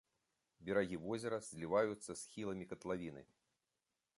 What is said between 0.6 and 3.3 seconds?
Берагі возера зліваюцца з схіламі катлавіны.